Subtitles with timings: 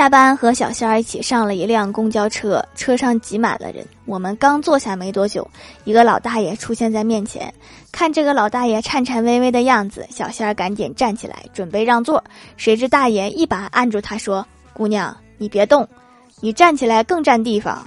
[0.00, 3.86] 下班和小仙儿一起上了一辆公交车，车上挤满了人。
[4.06, 5.46] 我们刚坐下没多久，
[5.84, 7.52] 一个老大爷出现在面前。
[7.92, 12.24] 看这个老大爷颤颤巍巍的样子，小仙儿赶紧站起来准备让座。
[12.56, 14.42] 谁知大爷一把按住他说：
[14.72, 15.86] 姑娘，你别动，
[16.40, 17.86] 你站起来更占地方。